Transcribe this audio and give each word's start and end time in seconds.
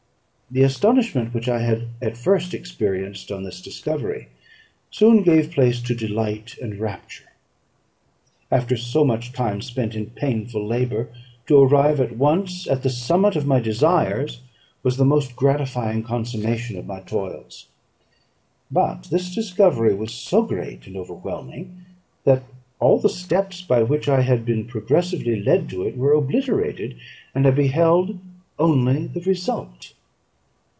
The 0.53 0.63
astonishment 0.63 1.33
which 1.33 1.47
I 1.47 1.59
had 1.59 1.87
at 2.01 2.17
first 2.17 2.53
experienced 2.53 3.31
on 3.31 3.43
this 3.45 3.61
discovery 3.61 4.27
soon 4.89 5.23
gave 5.23 5.51
place 5.53 5.81
to 5.83 5.95
delight 5.95 6.57
and 6.61 6.77
rapture. 6.77 7.23
After 8.51 8.75
so 8.75 9.05
much 9.05 9.31
time 9.31 9.61
spent 9.61 9.95
in 9.95 10.07
painful 10.07 10.67
labour, 10.67 11.07
to 11.47 11.61
arrive 11.61 12.01
at 12.01 12.17
once 12.17 12.67
at 12.67 12.83
the 12.83 12.89
summit 12.89 13.37
of 13.37 13.47
my 13.47 13.61
desires, 13.61 14.41
was 14.83 14.97
the 14.97 15.05
most 15.05 15.37
gratifying 15.37 16.03
consummation 16.03 16.77
of 16.77 16.85
my 16.85 16.99
toils. 16.99 17.67
But 18.69 19.03
this 19.03 19.33
discovery 19.33 19.93
was 19.95 20.13
so 20.13 20.41
great 20.43 20.85
and 20.85 20.97
overwhelming, 20.97 21.77
that 22.25 22.43
all 22.77 22.99
the 22.99 23.07
steps 23.07 23.61
by 23.61 23.83
which 23.83 24.09
I 24.09 24.19
had 24.19 24.43
been 24.45 24.65
progressively 24.65 25.41
led 25.41 25.69
to 25.69 25.83
it 25.87 25.95
were 25.95 26.11
obliterated, 26.11 26.97
and 27.33 27.47
I 27.47 27.51
beheld 27.51 28.19
only 28.59 29.07
the 29.07 29.21
result. 29.21 29.93